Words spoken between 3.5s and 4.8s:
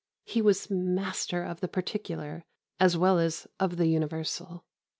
of the universal.